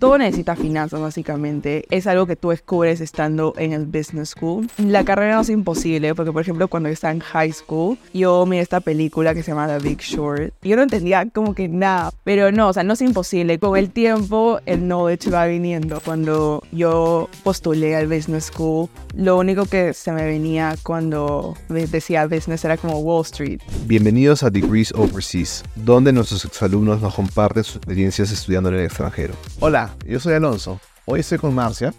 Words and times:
Todo 0.00 0.16
necesita 0.16 0.54
finanzas, 0.54 1.00
básicamente. 1.00 1.84
Es 1.90 2.06
algo 2.06 2.24
que 2.24 2.36
tú 2.36 2.50
descubres 2.50 3.00
estando 3.00 3.52
en 3.56 3.72
el 3.72 3.84
business 3.84 4.28
school. 4.28 4.70
La 4.76 5.04
carrera 5.04 5.34
no 5.34 5.40
es 5.40 5.48
imposible, 5.48 6.14
porque, 6.14 6.30
por 6.30 6.40
ejemplo, 6.40 6.68
cuando 6.68 6.88
yo 6.88 6.92
estaba 6.92 7.12
en 7.12 7.18
high 7.18 7.52
school, 7.52 7.98
yo 8.14 8.46
miré 8.46 8.62
esta 8.62 8.78
película 8.78 9.34
que 9.34 9.42
se 9.42 9.50
llama 9.50 9.66
The 9.66 9.80
Big 9.80 9.98
Short. 10.00 10.52
Y 10.62 10.68
yo 10.68 10.76
no 10.76 10.84
entendía 10.84 11.28
como 11.28 11.52
que 11.52 11.66
nada. 11.66 12.12
Pero 12.22 12.52
no, 12.52 12.68
o 12.68 12.72
sea, 12.72 12.84
no 12.84 12.92
es 12.92 13.02
imposible. 13.02 13.58
Con 13.58 13.76
el 13.76 13.90
tiempo, 13.90 14.60
el 14.66 14.86
knowledge 14.86 15.30
va 15.30 15.46
viniendo. 15.46 16.00
Cuando 16.04 16.62
yo 16.70 17.28
postulé 17.42 17.96
al 17.96 18.06
business 18.06 18.52
school, 18.52 18.88
lo 19.16 19.36
único 19.36 19.64
que 19.64 19.94
se 19.94 20.12
me 20.12 20.24
venía 20.24 20.76
cuando 20.84 21.56
decía 21.68 22.24
business 22.28 22.64
era 22.64 22.76
como 22.76 23.00
Wall 23.00 23.24
Street. 23.24 23.60
Bienvenidos 23.86 24.44
a 24.44 24.50
Degrees 24.50 24.92
Overseas, 24.92 25.64
donde 25.74 26.12
nuestros 26.12 26.44
exalumnos 26.44 27.02
nos 27.02 27.16
comparten 27.16 27.64
sus 27.64 27.76
experiencias 27.76 28.30
estudiando 28.30 28.68
en 28.68 28.76
el 28.76 28.84
extranjero. 28.84 29.34
Hola 29.58 29.87
yo 30.06 30.20
soy 30.20 30.34
Alonso. 30.34 30.80
Hoy 31.04 31.20
estoy 31.20 31.38
con 31.38 31.54
Marcia, 31.54 31.92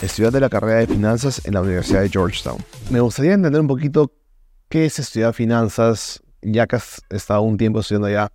estudiante 0.00 0.36
de 0.36 0.40
la 0.40 0.48
carrera 0.48 0.80
de 0.80 0.86
finanzas 0.86 1.44
en 1.44 1.54
la 1.54 1.62
Universidad 1.62 2.02
de 2.02 2.08
Georgetown. 2.08 2.58
Me 2.90 3.00
gustaría 3.00 3.34
entender 3.34 3.60
un 3.60 3.66
poquito 3.66 4.12
qué 4.68 4.86
es 4.86 4.98
estudiar 4.98 5.34
finanzas, 5.34 6.22
ya 6.42 6.66
que 6.66 6.76
has 6.76 7.02
estado 7.10 7.42
un 7.42 7.56
tiempo 7.56 7.80
estudiando 7.80 8.08
allá. 8.08 8.32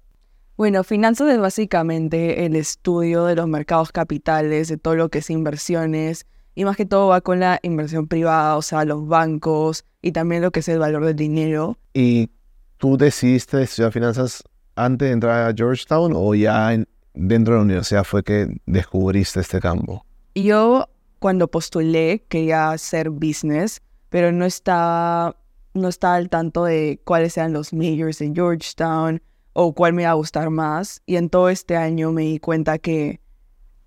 Bueno, 0.57 0.83
finanzas 0.83 1.29
es 1.29 1.39
básicamente 1.39 2.45
el 2.45 2.55
estudio 2.55 3.25
de 3.25 3.35
los 3.35 3.47
mercados 3.47 3.91
capitales, 3.91 4.69
de 4.69 4.77
todo 4.77 4.95
lo 4.95 5.09
que 5.09 5.19
es 5.19 5.29
inversiones, 5.29 6.25
y 6.55 6.65
más 6.65 6.75
que 6.75 6.85
todo 6.85 7.07
va 7.07 7.21
con 7.21 7.39
la 7.39 7.59
inversión 7.61 8.07
privada, 8.07 8.57
o 8.57 8.61
sea, 8.61 8.83
los 8.83 9.07
bancos 9.07 9.85
y 10.01 10.11
también 10.13 10.41
lo 10.41 10.51
que 10.51 10.61
es 10.61 10.67
el 10.69 10.79
valor 10.79 11.05
del 11.05 11.15
dinero. 11.15 11.77
¿Y 11.93 12.31
tú 12.77 12.97
decidiste 12.97 13.61
estudiar 13.61 13.91
finanzas 13.91 14.43
antes 14.75 15.07
de 15.07 15.13
entrar 15.13 15.49
a 15.49 15.53
Georgetown 15.55 16.13
o 16.15 16.33
ya 16.33 16.73
en, 16.73 16.87
dentro 17.17 17.53
de 17.53 17.59
la 17.59 17.63
universidad 17.65 18.03
fue 18.03 18.23
que 18.23 18.47
descubriste 18.65 19.39
este 19.39 19.59
campo? 19.59 20.05
Yo 20.35 20.87
cuando 21.19 21.47
postulé 21.47 22.23
quería 22.29 22.71
hacer 22.71 23.09
business, 23.09 23.81
pero 24.09 24.31
no 24.31 24.45
estaba, 24.45 25.35
no 25.73 25.87
estaba 25.87 26.15
al 26.15 26.29
tanto 26.29 26.65
de 26.65 26.99
cuáles 27.03 27.37
eran 27.37 27.53
los 27.53 27.73
majors 27.73 28.21
en 28.21 28.35
Georgetown 28.35 29.21
o 29.53 29.73
cuál 29.73 29.93
me 29.93 30.03
iba 30.03 30.11
a 30.11 30.15
gustar 30.15 30.49
más. 30.49 31.01
Y 31.05 31.15
en 31.15 31.29
todo 31.29 31.49
este 31.49 31.75
año 31.75 32.11
me 32.11 32.23
di 32.23 32.39
cuenta 32.39 32.77
que, 32.77 33.19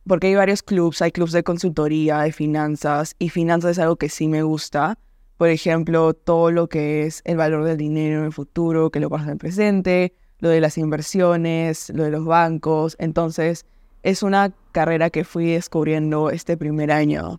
porque 0.07 0.27
hay 0.27 0.35
varios 0.35 0.63
clubs, 0.63 1.01
hay 1.01 1.13
clubs 1.13 1.33
de 1.33 1.45
consultoría, 1.45 2.21
de 2.21 2.33
finanzas, 2.33 3.15
y 3.19 3.29
finanzas 3.29 3.73
es 3.73 3.79
algo 3.79 3.97
que 3.97 4.09
sí 4.09 4.27
me 4.27 4.43
gusta. 4.43 4.99
Por 5.37 5.49
ejemplo, 5.49 6.13
todo 6.13 6.51
lo 6.51 6.69
que 6.69 7.07
es 7.07 7.23
el 7.25 7.37
valor 7.37 7.65
del 7.65 7.79
dinero 7.79 8.19
en 8.19 8.27
el 8.27 8.33
futuro, 8.33 8.91
que 8.91 9.01
lo 9.01 9.09
pasa 9.09 9.25
en 9.25 9.31
el 9.31 9.39
presente, 9.39 10.13
lo 10.41 10.49
de 10.49 10.61
las 10.61 10.77
inversiones, 10.79 11.91
lo 11.91 12.05
de 12.05 12.11
los 12.11 12.25
bancos. 12.25 12.97
Entonces, 12.99 13.67
es 14.03 14.23
una 14.23 14.53
carrera 14.73 15.11
que 15.11 15.25
fui 15.25 15.53
descubriendo 15.53 16.31
este 16.31 16.57
primer 16.57 16.91
año. 16.91 17.39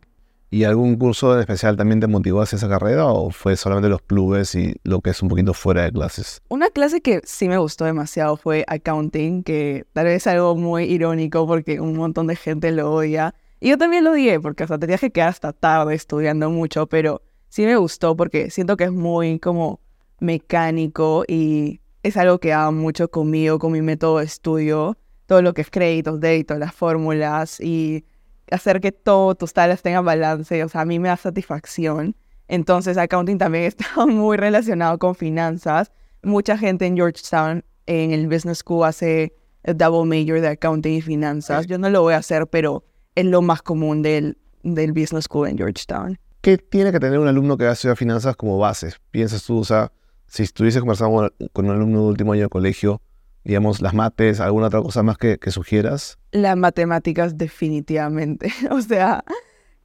¿Y 0.54 0.66
algún 0.66 0.98
curso 0.98 1.40
especial 1.40 1.78
también 1.78 2.02
te 2.02 2.08
motivó 2.08 2.42
hacia 2.42 2.58
esa 2.58 2.68
carrera 2.68 3.06
o 3.06 3.32
fue 3.32 3.56
solamente 3.56 3.88
los 3.88 4.02
clubes 4.02 4.54
y 4.54 4.76
lo 4.84 5.00
que 5.00 5.12
es 5.12 5.22
un 5.22 5.30
poquito 5.30 5.54
fuera 5.54 5.84
de 5.84 5.94
clases? 5.94 6.42
Una 6.50 6.70
clase 6.70 7.00
que 7.00 7.22
sí 7.24 7.48
me 7.48 7.58
gustó 7.58 7.86
demasiado 7.86 8.36
fue 8.36 8.66
accounting, 8.68 9.44
que 9.44 9.86
tal 9.94 10.06
vez 10.06 10.18
es 10.18 10.28
algo 10.28 10.58
muy 10.58 10.84
irónico 10.84 11.48
porque 11.48 11.80
un 11.80 11.96
montón 11.96 12.28
de 12.28 12.36
gente 12.36 12.70
lo 12.72 12.94
odia. 12.94 13.34
Y 13.62 13.70
yo 13.70 13.78
también 13.78 14.04
lo 14.04 14.12
odié 14.12 14.42
porque 14.42 14.64
hasta 14.64 14.78
tenía 14.78 14.98
que 14.98 15.10
quedar 15.10 15.30
hasta 15.30 15.54
tarde 15.54 15.96
estudiando 15.96 16.50
mucho, 16.50 16.86
pero 16.86 17.22
sí 17.48 17.64
me 17.64 17.78
gustó 17.78 18.18
porque 18.18 18.50
siento 18.50 18.76
que 18.76 18.84
es 18.84 18.92
muy 18.92 19.40
como 19.40 19.80
mecánico 20.20 21.24
y 21.30 21.80
es 22.04 22.18
algo 22.18 22.40
que 22.40 22.54
hago 22.54 22.72
mucho 22.72 23.10
conmigo, 23.10 23.60
con 23.60 23.72
mi 23.72 23.82
método 23.82 24.20
de 24.20 24.26
estudio, 24.26 24.98
todo 25.26 25.42
lo 25.42 25.54
que 25.54 25.62
es 25.62 25.70
créditos, 25.70 26.20
débitos, 26.20 26.58
las 26.58 26.74
fórmulas 26.74 27.60
y 27.60 28.06
hacer 28.50 28.82
que 28.82 28.92
todos 28.92 29.38
tus 29.38 29.54
tareas 29.54 29.82
tengan 29.82 30.06
balance, 30.06 30.64
o 30.64 30.70
sea, 30.70 30.82
a 30.82 30.86
mí 30.86 31.00
me 31.00 31.10
da 31.10 31.18
satisfacción. 31.18 32.16
Entonces, 32.48 32.98
accounting 32.98 33.38
también 33.38 33.64
está 33.66 34.06
muy 34.06 34.38
relacionado 34.38 34.98
con 34.98 35.16
finanzas. 35.16 35.92
Mucha 36.24 36.58
gente 36.58 36.86
en 36.86 36.96
Georgetown, 36.96 37.64
en 37.86 38.12
el 38.12 38.28
Business 38.28 38.60
School, 38.60 38.86
hace 38.86 39.34
el 39.64 39.78
double 39.78 40.06
major 40.06 40.42
de 40.42 40.50
accounting 40.50 40.96
y 40.96 41.02
finanzas. 41.02 41.68
Yo 41.68 41.78
no 41.78 41.90
lo 41.90 42.02
voy 42.02 42.14
a 42.14 42.18
hacer, 42.18 42.48
pero 42.48 42.84
es 43.16 43.26
lo 43.26 43.42
más 43.42 43.62
común 43.62 44.02
del, 44.02 44.38
del 44.64 44.92
Business 44.92 45.26
School 45.26 45.48
en 45.48 45.58
Georgetown. 45.58 46.20
¿Qué 46.42 46.58
tiene 46.58 46.92
que 46.92 47.00
tener 47.00 47.20
un 47.20 47.28
alumno 47.28 47.56
que 47.58 47.66
va 47.66 47.72
a 47.72 47.96
finanzas 47.96 48.36
como 48.36 48.58
base? 48.58 48.94
¿Piensas 49.12 49.44
tú, 49.44 49.60
o 49.60 49.64
sea, 49.64 49.92
si 50.32 50.44
estuviese 50.44 50.80
conversando 50.80 51.34
con 51.52 51.66
un 51.66 51.72
alumno 51.72 52.04
de 52.04 52.08
último 52.08 52.32
año 52.32 52.44
de 52.44 52.50
colegio, 52.50 53.02
digamos, 53.44 53.82
las 53.82 53.94
mates, 53.94 54.40
alguna 54.40 54.68
otra 54.68 54.82
cosa 54.82 55.04
más 55.04 55.18
que, 55.18 55.38
sugieras? 55.52 56.20
Las 56.32 56.56
matemáticas 56.56 57.38
definitivamente. 57.38 58.50
o 58.72 58.82
sea, 58.82 59.26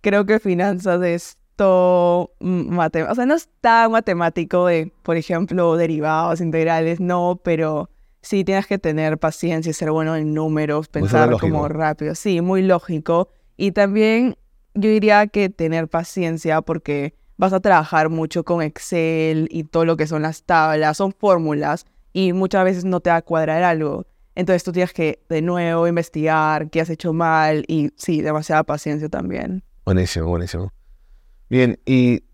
creo 0.02 0.24
que 0.24 0.38
finanzas 0.38 1.02
es 1.02 1.36
todo 1.56 2.30
matemático. 2.38 3.10
O 3.10 3.14
sea, 3.16 3.26
no 3.26 3.34
es 3.34 3.48
tan 3.60 3.90
matemático 3.90 4.66
de, 4.66 4.92
por 5.02 5.16
ejemplo, 5.16 5.74
derivados, 5.76 6.40
integrales, 6.40 7.00
no, 7.00 7.40
pero 7.42 7.90
sí 8.22 8.44
tienes 8.44 8.68
que 8.68 8.78
tener 8.78 9.18
paciencia, 9.18 9.72
ser 9.72 9.90
bueno 9.90 10.14
en 10.14 10.32
números, 10.32 10.86
pensar 10.86 11.36
como 11.40 11.68
rápido. 11.68 12.14
Sí, 12.14 12.40
muy 12.40 12.62
lógico. 12.62 13.30
Y 13.56 13.72
también 13.72 14.36
yo 14.74 14.90
diría 14.90 15.26
que 15.26 15.48
tener 15.48 15.88
paciencia 15.88 16.62
porque 16.62 17.16
vas 17.36 17.52
a 17.52 17.60
trabajar 17.60 18.08
mucho 18.08 18.44
con 18.44 18.62
Excel 18.62 19.48
y 19.50 19.64
todo 19.64 19.84
lo 19.84 19.96
que 19.96 20.06
son 20.06 20.22
las 20.22 20.42
tablas, 20.42 20.96
son 20.96 21.12
fórmulas 21.12 21.86
y 22.12 22.32
muchas 22.32 22.64
veces 22.64 22.84
no 22.84 23.00
te 23.00 23.10
va 23.10 23.16
a 23.16 23.22
cuadrar 23.22 23.62
algo. 23.62 24.06
Entonces 24.34 24.64
tú 24.64 24.72
tienes 24.72 24.92
que 24.92 25.22
de 25.28 25.42
nuevo 25.42 25.86
investigar 25.86 26.70
qué 26.70 26.80
has 26.80 26.90
hecho 26.90 27.12
mal 27.12 27.64
y 27.68 27.90
sí, 27.96 28.20
demasiada 28.20 28.64
paciencia 28.64 29.08
también. 29.08 29.62
Buenísimo, 29.84 30.28
buenísimo. 30.28 30.72
Bien, 31.48 31.78
y 31.86 32.24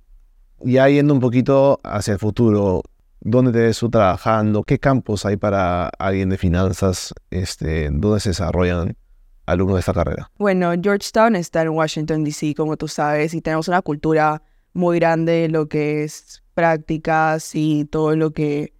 ya 0.61 0.89
yendo 0.89 1.15
un 1.15 1.21
poquito 1.21 1.81
hacia 1.85 2.15
el 2.15 2.19
futuro, 2.19 2.83
¿dónde 3.21 3.53
te 3.53 3.61
ves 3.61 3.79
tú 3.79 3.91
trabajando? 3.91 4.63
¿Qué 4.63 4.79
campos 4.79 5.27
hay 5.27 5.37
para 5.37 5.89
alguien 5.99 6.31
de 6.31 6.39
finanzas? 6.39 7.13
Este, 7.31 7.89
¿Dónde 7.91 8.21
se 8.21 8.31
desarrollan 8.31 8.97
alumnos 9.47 9.77
de 9.77 9.81
esta 9.81 9.93
carrera? 9.93 10.31
Bueno, 10.39 10.73
Georgetown 10.81 11.37
está 11.37 11.63
en 11.63 11.71
Washington, 11.71 12.25
D.C., 12.25 12.55
como 12.55 12.77
tú 12.77 12.89
sabes, 12.89 13.35
y 13.35 13.41
tenemos 13.41 13.69
una 13.69 13.83
cultura 13.83 14.43
muy 14.73 14.99
grande 14.99 15.49
lo 15.49 15.69
que 15.69 16.05
es 16.05 16.43
prácticas 16.55 17.55
y 17.55 17.85
todo 17.87 18.17
lo 18.17 18.33
que 18.33 18.75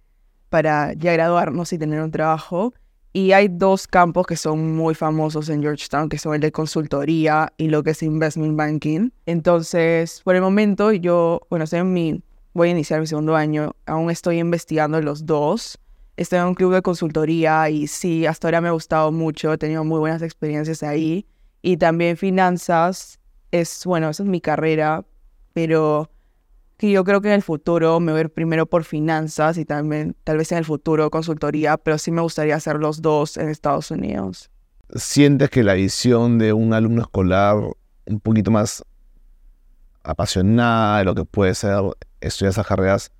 para 0.49 0.93
ya 0.93 1.13
graduarnos 1.13 1.73
y 1.73 1.77
tener 1.77 2.01
un 2.01 2.11
trabajo. 2.11 2.73
Y 3.15 3.31
hay 3.31 3.47
dos 3.47 3.87
campos 3.87 4.25
que 4.25 4.35
son 4.35 4.75
muy 4.75 4.95
famosos 4.95 5.49
en 5.49 5.61
Georgetown, 5.61 6.09
que 6.09 6.17
son 6.17 6.33
el 6.33 6.41
de 6.41 6.51
consultoría 6.51 7.53
y 7.57 7.67
lo 7.67 7.83
que 7.83 7.91
es 7.91 8.01
investment 8.01 8.57
banking. 8.57 9.11
Entonces, 9.27 10.21
por 10.23 10.35
el 10.35 10.41
momento, 10.41 10.91
yo, 10.91 11.41
bueno, 11.49 11.65
mi, 11.85 12.23
voy 12.53 12.69
a 12.69 12.71
iniciar 12.71 12.99
mi 12.99 13.07
segundo 13.07 13.35
año, 13.35 13.75
aún 13.85 14.09
estoy 14.09 14.39
investigando 14.39 14.99
los 14.99 15.27
dos. 15.27 15.79
Estoy 16.17 16.39
en 16.39 16.45
un 16.45 16.55
club 16.55 16.73
de 16.73 16.81
consultoría 16.81 17.69
y 17.69 17.87
sí, 17.87 18.25
hasta 18.25 18.47
ahora 18.47 18.61
me 18.61 18.67
ha 18.67 18.71
gustado 18.71 19.11
mucho, 19.11 19.53
he 19.53 19.57
tenido 19.57 19.83
muy 19.83 19.99
buenas 19.99 20.21
experiencias 20.23 20.81
ahí. 20.81 21.27
Y 21.61 21.77
también 21.77 22.17
finanzas, 22.17 23.19
es, 23.51 23.83
bueno, 23.85 24.09
esa 24.09 24.23
es 24.23 24.29
mi 24.29 24.41
carrera, 24.41 25.05
pero 25.53 26.09
que 26.77 26.91
yo 26.91 27.03
creo 27.03 27.21
que 27.21 27.29
en 27.29 27.35
el 27.35 27.43
futuro 27.43 27.99
me 27.99 28.11
voy 28.11 28.19
a 28.19 28.21
ir 28.23 28.29
primero 28.29 28.65
por 28.65 28.83
finanzas 28.83 29.57
y 29.57 29.65
también 29.65 30.15
tal 30.23 30.37
vez 30.37 30.51
en 30.51 30.57
el 30.57 30.65
futuro 30.65 31.09
consultoría, 31.09 31.77
pero 31.77 31.97
sí 31.97 32.11
me 32.11 32.21
gustaría 32.21 32.55
hacer 32.55 32.77
los 32.77 33.01
dos 33.01 33.37
en 33.37 33.49
Estados 33.49 33.91
Unidos. 33.91 34.49
¿Sientes 34.95 35.49
que 35.49 35.63
la 35.63 35.73
visión 35.73 36.37
de 36.39 36.53
un 36.53 36.73
alumno 36.73 37.01
escolar 37.01 37.55
un 38.05 38.19
poquito 38.19 38.51
más 38.51 38.83
apasionada 40.03 40.99
de 40.99 41.05
lo 41.05 41.15
que 41.15 41.25
puede 41.25 41.55
ser 41.55 41.79
estudiar 42.19 42.51
esas 42.51 42.67
carreras 42.67 43.11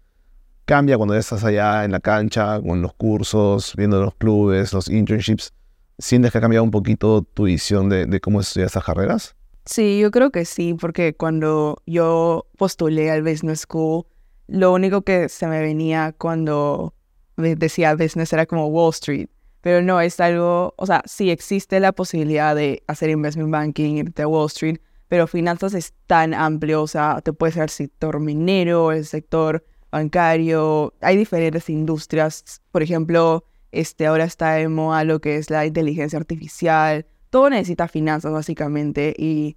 cambia 0.66 0.97
cuando 0.97 1.16
estás 1.16 1.43
allá 1.43 1.85
en 1.85 1.91
la 1.91 1.99
cancha, 1.99 2.61
con 2.61 2.81
los 2.81 2.93
cursos, 2.93 3.73
viendo 3.77 4.01
los 4.01 4.16
clubes, 4.16 4.73
los 4.73 4.89
internships? 4.89 5.53
¿Sientes 5.99 6.31
que 6.31 6.38
ha 6.38 6.41
cambiado 6.41 6.63
un 6.63 6.72
poquito 6.72 7.22
tu 7.22 7.43
visión 7.43 7.88
de, 7.89 8.05
de 8.05 8.19
cómo 8.19 8.41
estudiar 8.41 8.67
esas 8.67 8.83
carreras? 8.83 9.35
Sí, 9.66 9.99
yo 9.99 10.11
creo 10.11 10.32
que 10.32 10.46
sí, 10.46 10.73
porque 10.73 11.16
cuando 11.16 11.82
yo 11.85 12.47
postulé 12.58 13.09
al 13.09 13.23
Business 13.23 13.61
School, 13.61 14.05
lo 14.47 14.73
único 14.73 15.03
que 15.03 15.29
se 15.29 15.47
me 15.47 15.61
venía 15.61 16.14
cuando 16.17 16.93
decía 17.37 17.96
business 17.96 18.34
era 18.34 18.46
como 18.46 18.67
Wall 18.67 18.91
Street. 18.91 19.29
Pero 19.61 19.82
no, 19.82 20.02
es 20.02 20.20
algo, 20.20 20.73
o 20.78 20.85
sea, 20.85 21.02
sí 21.05 21.32
existe 21.32 21.79
la 21.79 21.93
posibilidad 21.93 22.55
de 22.55 22.84
hacer 22.87 23.09
investment 23.09 23.52
banking, 23.52 23.96
irte 23.96 24.23
a 24.23 24.28
Wall 24.28 24.47
Street, 24.47 24.79
pero 25.08 25.28
finanzas 25.28 25.73
es 25.73 25.93
tan 26.08 26.34
amplio, 26.34 26.82
o 26.82 26.87
sea, 26.87 27.22
te 27.22 27.32
puede 27.32 27.53
ser 27.53 27.64
el 27.64 27.70
sector 27.70 28.20
minero, 28.20 28.91
el 28.91 29.05
sector 29.05 29.64
bancario, 29.90 30.93
hay 30.99 31.16
diferentes 31.16 31.70
industrias, 31.70 32.61
por 32.72 32.84
ejemplo, 32.84 33.46
este 33.72 34.05
ahora 34.05 34.26
está 34.26 34.53
de 34.53 34.67
moda 34.67 35.03
lo 35.05 35.22
que 35.22 35.37
es 35.37 35.49
la 35.49 35.66
inteligencia 35.66 36.20
artificial, 36.20 37.05
todo 37.29 37.49
necesita 37.49 37.87
finanzas 37.87 38.32
básicamente 38.34 39.16
y 39.17 39.55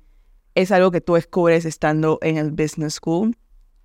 es 0.57 0.73
algo 0.73 0.91
que 0.91 1.01
tú 1.01 1.15
descubres 1.15 1.65
estando 1.65 2.19
en 2.23 2.37
el 2.39 2.51
business 2.51 2.95
school. 2.95 3.37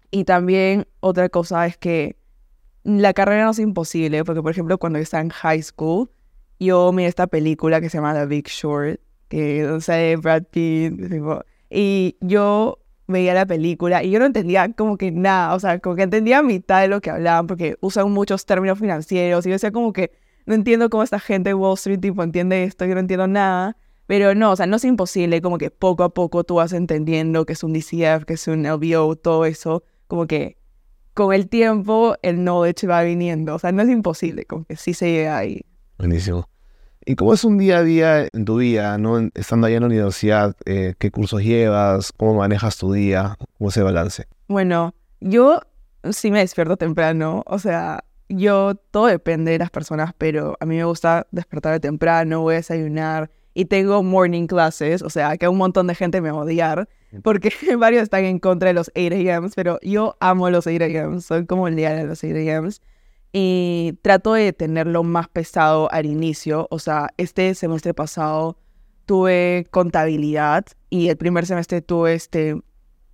Y 0.10 0.24
también 0.24 0.88
otra 1.02 1.30
cosa 1.30 1.68
es 1.68 1.78
que 1.78 2.18
la 2.84 3.14
carrera 3.14 3.46
no 3.46 3.52
es 3.52 3.60
imposible, 3.60 4.24
porque 4.26 4.42
por 4.42 4.52
ejemplo 4.52 4.80
cuando 4.80 4.98
yo 4.98 5.04
estaba 5.04 5.22
en 5.22 5.30
high 5.30 5.62
school, 5.62 6.10
yo 6.60 6.92
miré 6.92 7.10
esta 7.10 7.28
película 7.28 7.80
que 7.80 7.90
se 7.90 7.98
llama 7.98 8.16
The 8.16 8.26
Big 8.26 8.48
Short 8.48 9.00
que 9.32 9.64
no 9.64 9.80
sé, 9.80 10.18
Brad 10.18 10.44
Pitt, 10.52 10.94
y 11.70 12.18
yo 12.20 12.80
veía 13.08 13.34
la 13.34 13.46
película 13.46 14.04
y 14.04 14.12
yo 14.12 14.20
no 14.20 14.26
entendía 14.26 14.74
como 14.74 14.98
que 14.98 15.10
nada, 15.12 15.56
o 15.56 15.60
sea, 15.60 15.80
como 15.80 15.96
que 15.96 16.04
entendía 16.04 16.42
mitad 16.42 16.82
de 16.82 16.90
lo 16.90 17.00
que 17.00 17.12
hablaban 17.12 17.48
porque 17.48 17.78
usan 17.80 18.12
muchos 18.12 18.46
términos 18.46 18.78
financieros 18.78 19.46
y 19.46 19.50
yo 19.50 19.54
decía 19.54 19.72
como 19.72 19.94
que 19.94 20.12
no 20.46 20.54
entiendo 20.54 20.90
cómo 20.90 21.04
esta 21.04 21.20
gente 21.20 21.52
de 21.52 21.54
Wall 21.54 21.76
Street 21.76 22.02
tipo 22.02 22.22
entiende 22.24 22.64
esto, 22.64 22.86
yo 22.86 22.94
no 22.94 23.00
entiendo 23.00 23.26
nada, 23.26 23.78
pero 24.12 24.36
no, 24.36 24.52
o 24.52 24.56
sea, 24.58 24.68
no 24.68 24.76
es 24.76 24.84
imposible, 24.84 25.42
como 25.42 25.58
que 25.58 25.72
poco 25.72 26.04
a 26.04 26.14
poco 26.14 26.44
tú 26.44 26.56
vas 26.56 26.74
entendiendo 26.74 27.46
que 27.46 27.54
es 27.54 27.64
un 27.64 27.72
DCF, 27.72 28.26
que 28.26 28.34
es 28.34 28.46
un 28.50 28.64
LBO, 28.68 29.16
todo 29.16 29.46
eso, 29.46 29.86
como 30.08 30.28
que 30.28 30.58
con 31.14 31.34
el 31.34 31.48
tiempo 31.48 32.18
el 32.22 32.44
knowledge 32.44 32.86
va 32.88 33.04
viniendo, 33.04 33.56
o 33.56 33.60
sea, 33.60 33.72
no 33.72 33.84
es 33.84 33.88
imposible, 33.88 34.44
como 34.44 34.66
que 34.66 34.76
sí 34.76 34.94
se 34.94 35.10
llega 35.10 35.38
ahí. 35.38 35.62
Buenísimo. 35.98 36.50
¿Y 37.06 37.16
cómo 37.16 37.34
es 37.34 37.46
un 37.46 37.58
día 37.58 37.78
a 37.78 37.84
día 37.84 38.28
en 38.34 38.44
tu 38.44 38.58
vida, 38.58 38.98
¿no? 38.98 39.30
estando 39.34 39.68
allá 39.68 39.78
en 39.78 39.84
la 39.84 39.88
universidad? 39.88 40.58
Eh, 40.66 40.94
¿Qué 41.00 41.10
cursos 41.10 41.42
llevas? 41.42 42.12
¿Cómo 42.12 42.34
manejas 42.34 42.76
tu 42.76 42.92
día? 42.92 43.38
¿Cómo 43.58 43.70
es 43.70 43.78
el 43.78 43.86
balance? 43.86 44.28
Bueno, 44.50 44.94
yo 45.22 45.62
sí 46.10 46.32
me 46.32 46.40
despierto 46.40 46.76
temprano, 46.76 47.44
o 47.48 47.60
sea, 47.60 48.04
yo 48.28 48.76
todo 48.76 49.06
depende 49.06 49.52
de 49.52 49.60
las 49.60 49.70
personas, 49.70 50.14
pero 50.18 50.58
a 50.60 50.66
mí 50.66 50.76
me 50.76 50.84
gusta 50.84 51.28
despertar 51.32 51.80
temprano, 51.80 52.42
voy 52.42 52.56
a 52.56 52.58
desayunar 52.58 53.32
y 53.54 53.66
tengo 53.66 54.02
morning 54.04 54.48
classes, 54.48 55.02
o 55.02 55.10
sea, 55.10 55.38
que 55.38 55.48
un 55.48 55.58
montón 55.58 55.88
de 55.88 55.96
gente 55.96 56.22
me 56.22 56.32
va 56.32 56.40
a 56.40 56.44
odiar 56.44 56.88
porque 57.24 57.52
varios 57.78 58.04
están 58.04 58.24
en 58.26 58.40
contra 58.40 58.70
de 58.70 58.74
los 58.74 58.90
8 58.96 59.16
a.m., 59.16 59.50
pero 59.56 59.80
yo 59.82 60.16
amo 60.20 60.50
los 60.50 60.68
8 60.68 60.84
a.m., 60.84 61.22
soy 61.22 61.46
como 61.46 61.68
el 61.68 61.76
día 61.76 61.94
de 61.94 62.06
los 62.06 62.24
8 62.24 62.34
a.m 62.34 62.70
y 63.34 63.98
trato 64.02 64.34
de 64.34 64.54
tenerlo 64.54 65.04
más 65.04 65.28
pesado 65.30 65.92
al 65.92 66.06
inicio. 66.06 66.68
O 66.70 66.80
sea, 66.80 67.10
este 67.18 67.54
semestre 67.56 67.94
pasado 67.94 68.58
tuve 69.06 69.68
contabilidad 69.72 70.66
y 70.90 71.10
el 71.10 71.18
primer 71.18 71.46
semestre 71.46 71.82
tuve 71.82 72.14
este 72.14 72.62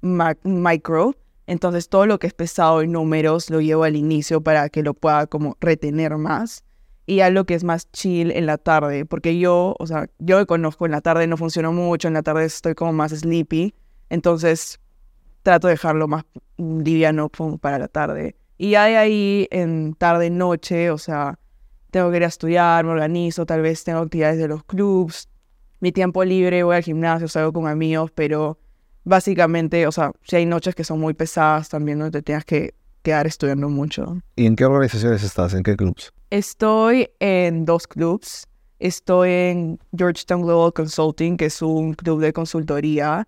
micro. 0.01 1.15
Entonces 1.45 1.87
todo 1.87 2.05
lo 2.05 2.19
que 2.19 2.27
es 2.27 2.33
pesado 2.33 2.81
en 2.81 2.91
números 2.91 3.49
lo 3.49 3.61
llevo 3.61 3.83
al 3.83 3.95
inicio 3.95 4.41
para 4.41 4.69
que 4.69 4.83
lo 4.83 4.93
pueda 4.93 5.27
como 5.27 5.55
retener 5.61 6.17
más. 6.17 6.63
Y 7.07 7.21
a 7.21 7.31
lo 7.31 7.45
que 7.45 7.55
es 7.55 7.63
más 7.63 7.89
chill 7.91 8.31
en 8.31 8.45
la 8.45 8.59
tarde, 8.59 9.05
porque 9.05 9.39
yo, 9.39 9.75
o 9.79 9.87
sea, 9.87 10.09
yo 10.19 10.37
me 10.37 10.45
conozco 10.45 10.85
en 10.85 10.91
la 10.91 11.01
tarde 11.01 11.25
no 11.25 11.37
funciono 11.37 11.71
mucho, 11.71 12.09
en 12.09 12.13
la 12.13 12.21
tarde 12.21 12.45
estoy 12.45 12.75
como 12.75 12.93
más 12.93 13.11
sleepy. 13.11 13.73
Entonces 14.09 14.79
trato 15.41 15.67
de 15.67 15.73
dejarlo 15.73 16.09
más 16.09 16.25
liviano 16.57 17.29
para 17.61 17.79
la 17.79 17.87
tarde. 17.87 18.35
Y 18.57 18.75
hay 18.75 18.95
ahí 18.95 19.47
en 19.51 19.93
tarde, 19.93 20.29
noche, 20.29 20.91
o 20.91 20.97
sea, 20.97 21.39
tengo 21.91 22.11
que 22.11 22.17
ir 22.17 22.25
a 22.25 22.27
estudiar, 22.27 22.83
me 22.83 22.91
organizo, 22.91 23.45
tal 23.45 23.61
vez 23.61 23.85
tengo 23.85 23.99
actividades 23.99 24.37
de 24.37 24.49
los 24.49 24.65
clubs. 24.65 25.29
Mi 25.79 25.93
tiempo 25.93 26.25
libre, 26.25 26.63
voy 26.63 26.75
al 26.75 26.83
gimnasio, 26.83 27.29
salgo 27.29 27.53
con 27.53 27.67
amigos, 27.67 28.11
pero 28.11 28.59
básicamente, 29.05 29.87
o 29.87 29.91
sea, 29.93 30.11
si 30.23 30.35
hay 30.35 30.45
noches 30.45 30.75
que 30.75 30.83
son 30.83 30.99
muy 30.99 31.13
pesadas, 31.13 31.69
también 31.69 31.99
no 31.99 32.11
te 32.11 32.21
tienes 32.21 32.43
que 32.43 32.73
quedar 33.01 33.25
estudiando 33.25 33.69
mucho. 33.69 34.17
¿Y 34.35 34.47
en 34.47 34.57
qué 34.57 34.65
organizaciones 34.65 35.23
estás? 35.23 35.53
¿En 35.53 35.63
qué 35.63 35.77
clubs? 35.77 36.11
Estoy 36.29 37.09
en 37.19 37.63
dos 37.63 37.87
clubs. 37.87 38.47
Estoy 38.79 39.29
en 39.29 39.79
Georgetown 39.97 40.41
Global 40.41 40.73
Consulting, 40.73 41.37
que 41.37 41.45
es 41.45 41.61
un 41.61 41.93
club 41.93 42.19
de 42.19 42.33
consultoría 42.33 43.25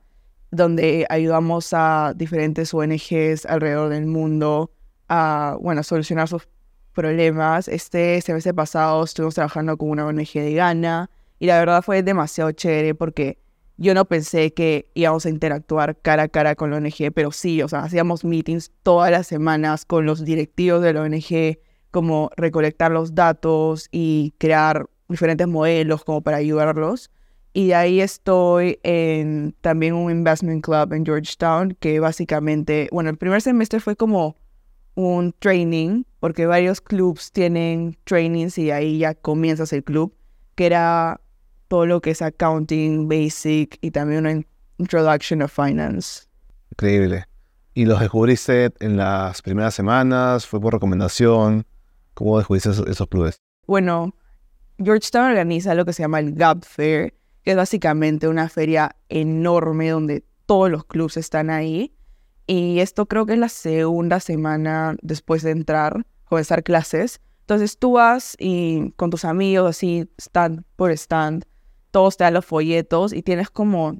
donde 0.51 1.05
ayudamos 1.09 1.69
a 1.71 2.13
diferentes 2.15 2.73
ONGs 2.73 3.45
alrededor 3.45 3.89
del 3.89 4.05
mundo 4.05 4.71
a, 5.07 5.55
bueno, 5.61 5.81
solucionar 5.81 6.27
sus 6.27 6.49
problemas. 6.93 7.69
Este 7.69 8.19
semestre 8.19 8.53
pasado 8.53 9.05
estuvimos 9.05 9.35
trabajando 9.35 9.77
con 9.77 9.91
una 9.91 10.05
ONG 10.05 10.33
de 10.33 10.53
Ghana 10.55 11.09
y 11.39 11.45
la 11.45 11.57
verdad 11.57 11.81
fue 11.81 12.03
demasiado 12.03 12.51
chévere 12.51 12.95
porque 12.95 13.39
yo 13.77 13.93
no 13.93 14.03
pensé 14.03 14.53
que 14.53 14.91
íbamos 14.93 15.25
a 15.25 15.29
interactuar 15.29 15.97
cara 16.01 16.23
a 16.23 16.27
cara 16.27 16.55
con 16.55 16.71
la 16.71 16.77
ONG, 16.77 17.13
pero 17.15 17.31
sí, 17.31 17.61
o 17.61 17.69
sea, 17.69 17.79
hacíamos 17.83 18.25
meetings 18.25 18.71
todas 18.83 19.09
las 19.09 19.25
semanas 19.25 19.85
con 19.85 20.05
los 20.05 20.25
directivos 20.25 20.81
de 20.81 20.91
la 20.91 21.01
ONG, 21.03 21.59
como 21.91 22.29
recolectar 22.37 22.91
los 22.91 23.15
datos 23.15 23.87
y 23.91 24.33
crear 24.37 24.87
diferentes 25.07 25.47
modelos 25.47 26.03
como 26.03 26.21
para 26.21 26.37
ayudarlos. 26.37 27.09
Y 27.53 27.67
de 27.67 27.75
ahí 27.75 28.01
estoy 28.01 28.79
en 28.83 29.55
también 29.61 29.93
un 29.93 30.11
investment 30.11 30.63
club 30.63 30.93
en 30.93 31.05
Georgetown, 31.05 31.75
que 31.79 31.99
básicamente, 31.99 32.87
bueno, 32.91 33.09
el 33.09 33.17
primer 33.17 33.41
semestre 33.41 33.79
fue 33.79 33.95
como 33.95 34.37
un 34.95 35.33
training, 35.39 36.03
porque 36.19 36.45
varios 36.45 36.81
clubs 36.81 37.31
tienen 37.31 37.97
trainings 38.03 38.57
y 38.57 38.71
ahí 38.71 38.99
ya 38.99 39.15
comienzas 39.15 39.73
el 39.73 39.83
club, 39.83 40.13
que 40.55 40.67
era 40.67 41.21
todo 41.67 41.85
lo 41.85 42.01
que 42.01 42.11
es 42.11 42.21
accounting, 42.21 43.07
basic 43.07 43.77
y 43.81 43.91
también 43.91 44.25
una 44.25 44.43
introduction 44.77 45.41
of 45.41 45.51
finance. 45.51 46.27
Increíble. 46.71 47.25
¿Y 47.73 47.85
los 47.85 47.99
descubriste 47.99 48.71
en 48.79 48.97
las 48.97 49.41
primeras 49.41 49.73
semanas? 49.73 50.45
¿Fue 50.45 50.59
por 50.59 50.73
recomendación? 50.73 51.65
¿Cómo 52.19 52.37
descubriste 52.37 52.69
esos, 52.69 53.07
clubes? 53.07 53.41
Bueno, 53.65 54.13
Georgetown 54.77 55.29
organiza 55.29 55.73
lo 55.73 55.85
que 55.85 55.93
se 55.93 56.03
llama 56.03 56.19
el 56.19 56.33
Gap 56.33 56.65
Fair, 56.65 57.13
que 57.43 57.51
es 57.51 57.55
básicamente 57.55 58.27
una 58.27 58.49
feria 58.49 58.93
enorme 59.07 59.87
donde 59.87 60.25
todos 60.45 60.69
los 60.69 60.83
clubs 60.83 61.15
están 61.15 61.49
ahí 61.49 61.95
y 62.45 62.81
esto 62.81 63.05
creo 63.05 63.25
que 63.25 63.33
es 63.33 63.39
la 63.39 63.47
segunda 63.47 64.19
semana 64.19 64.97
después 65.01 65.43
de 65.43 65.51
entrar, 65.51 66.05
comenzar 66.25 66.61
clases. 66.61 67.21
Entonces 67.39 67.77
tú 67.77 67.93
vas 67.93 68.35
y 68.37 68.91
con 68.97 69.11
tus 69.11 69.23
amigos, 69.23 69.69
así, 69.69 70.09
stand 70.17 70.65
por 70.75 70.91
stand, 70.91 71.45
todos 71.91 72.17
te 72.17 72.25
dan 72.25 72.33
los 72.33 72.45
folletos 72.45 73.13
y 73.13 73.23
tienes 73.23 73.49
como 73.49 73.97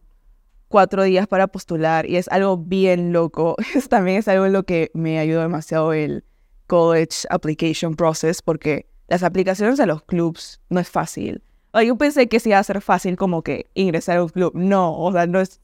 cuatro 0.68 1.04
días 1.04 1.26
para 1.26 1.48
postular 1.48 2.06
y 2.06 2.18
es 2.18 2.28
algo 2.28 2.58
bien 2.58 3.14
loco. 3.14 3.56
También 3.90 4.18
es 4.18 4.28
algo 4.28 4.46
en 4.46 4.52
lo 4.52 4.64
que 4.64 4.92
me 4.94 5.20
ayudó 5.20 5.40
demasiado 5.40 5.94
el 5.94 6.26
college 6.70 7.26
application 7.30 7.96
process 7.96 8.42
porque 8.42 8.86
las 9.08 9.24
aplicaciones 9.24 9.80
a 9.80 9.86
los 9.86 10.04
clubs 10.04 10.62
no 10.70 10.80
es 10.80 10.88
fácil. 10.88 11.42
yo 11.86 11.98
pensé 11.98 12.28
que 12.28 12.40
sí 12.40 12.50
iba 12.50 12.60
a 12.60 12.64
ser 12.64 12.80
fácil 12.80 13.18
como 13.18 13.42
que 13.42 13.66
ingresar 13.74 14.18
a 14.18 14.24
un 14.24 14.30
club. 14.30 14.52
No, 14.56 14.98
o 14.98 15.12
sea, 15.12 15.28
no 15.28 15.42
es 15.42 15.60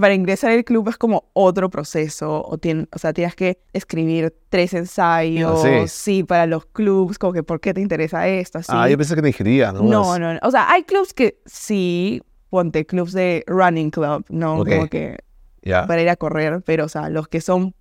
para 0.00 0.14
ingresar 0.14 0.52
al 0.52 0.64
club 0.64 0.88
es 0.88 0.96
como 0.96 1.30
otro 1.32 1.70
proceso, 1.70 2.40
o, 2.42 2.56
o 2.56 2.98
sea, 2.98 3.12
tienes 3.12 3.34
que 3.34 3.58
escribir 3.72 4.34
tres 4.48 4.74
ensayos, 4.74 5.64
ah, 5.64 5.86
sí. 5.86 6.22
para 6.22 6.46
los 6.46 6.66
clubs, 6.66 7.18
como 7.18 7.32
que 7.32 7.42
por 7.42 7.60
qué 7.60 7.72
te 7.72 7.80
interesa 7.80 8.26
esto, 8.28 8.58
así. 8.58 8.72
Ah, 8.74 8.88
yo 8.88 8.96
pensé 8.96 9.14
que 9.14 9.22
te 9.22 9.28
ingería, 9.28 9.72
¿no? 9.72 9.82
No, 9.82 10.18
no, 10.18 10.34
no, 10.34 10.40
o 10.42 10.50
sea, 10.50 10.70
hay 10.70 10.82
clubs 10.82 11.14
que 11.14 11.40
sí, 11.46 12.22
ponte 12.50 12.84
clubs 12.84 13.12
de 13.12 13.44
running 13.46 13.90
club, 13.90 14.24
¿no? 14.28 14.64
Como 14.64 14.88
que 14.88 15.16
para 15.64 16.02
ir 16.02 16.08
a 16.08 16.16
correr, 16.16 16.62
pero, 16.64 16.84
o 16.84 16.88
sea, 16.88 17.08
los 17.08 17.28
que 17.28 17.40
son 17.40 17.74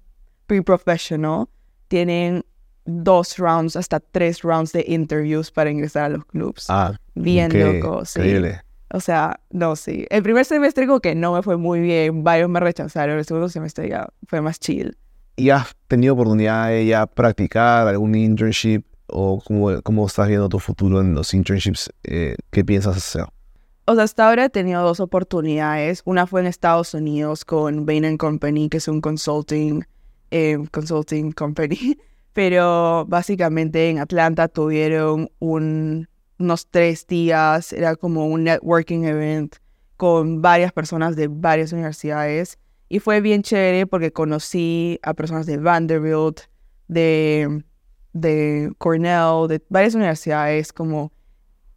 pre-professional 0.48 1.48
tienen 1.88 2.46
dos 2.86 3.38
rounds, 3.38 3.76
hasta 3.76 4.00
tres 4.00 4.42
rounds 4.42 4.72
de 4.72 4.86
interviews 4.88 5.52
para 5.52 5.70
ingresar 5.70 6.06
a 6.06 6.10
los 6.10 6.26
clubs. 6.26 6.68
Ah, 6.70 6.98
bien 7.16 7.52
loco, 7.54 8.06
sí. 8.06 8.20
Increíble. 8.20 8.62
O 8.94 9.00
sea, 9.00 9.40
no, 9.50 9.76
sí. 9.76 10.06
El 10.10 10.24
primer 10.24 10.46
semestre 10.46 10.88
como 10.88 11.00
que 11.00 11.16
no 11.16 11.34
me 11.34 11.42
fue 11.42 11.58
muy 11.58 11.80
bien, 11.82 12.24
varios 12.24 12.50
me 12.50 12.60
rechazaron, 12.60 13.18
el 13.18 13.26
segundo 13.26 13.50
semestre 13.50 13.90
ya 13.90 14.08
fue 14.28 14.42
más 14.42 14.60
chill. 14.60 14.98
¿Y 15.36 15.50
has 15.50 15.76
tenido 15.88 16.14
oportunidad 16.14 16.70
de 16.70 16.86
ya 16.86 17.06
practicar 17.08 17.88
algún 17.88 18.16
internship 18.16 18.84
o 19.08 19.42
cómo, 19.46 19.82
cómo 19.82 20.08
estás 20.08 20.28
viendo 20.28 20.48
tu 20.48 20.60
futuro 20.60 21.02
en 21.02 21.14
los 21.14 21.34
internships? 21.34 21.92
Eh, 22.04 22.38
¿Qué 22.52 22.64
piensas 22.64 22.96
hacer? 22.96 23.26
O 23.88 23.96
sea, 23.96 24.04
hasta 24.04 24.30
ahora 24.30 24.46
he 24.46 24.50
tenido 24.50 24.82
dos 24.82 25.00
oportunidades. 25.00 26.02
Una 26.06 26.26
fue 26.26 26.42
en 26.42 26.48
Estados 26.48 26.94
Unidos 26.94 27.44
con 27.44 27.86
Bain 27.86 28.18
Company, 28.18 28.70
que 28.70 28.78
es 28.78 28.88
un 28.88 29.02
consulting, 29.02 29.84
eh, 30.32 30.58
consulting 30.72 31.32
company. 31.32 31.98
Pero 32.36 33.06
básicamente 33.08 33.90
en 33.90 33.98
Atlanta 33.98 34.48
tuvieron 34.48 35.32
un 35.40 36.08
unos 36.38 36.68
tres 36.68 37.08
días, 37.08 37.72
era 37.74 37.96
como 37.96 38.28
un 38.28 38.44
networking 38.44 39.04
event 39.04 39.56
con 39.98 40.42
varias 40.42 40.74
personas 40.74 41.16
de 41.16 41.28
varias 41.28 41.72
universidades 41.72 42.58
y 42.90 43.00
fue 43.00 43.22
bien 43.22 43.42
chévere 43.42 43.88
porque 43.88 44.12
conocí 44.12 45.00
a 45.02 45.14
personas 45.14 45.46
de 45.46 45.58
Vanderbilt, 45.58 46.42
de, 46.88 47.64
de 48.14 48.72
Cornell, 48.78 49.48
de 49.48 49.64
varias 49.70 49.96
universidades 49.96 50.74
como 50.74 51.14